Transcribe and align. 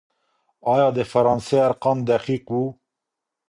آيا 0.73 0.87
د 0.97 0.99
فرانسې 1.11 1.57
ارقام 1.67 1.97
دقيق 2.09 2.45
وو؟ 2.53 2.65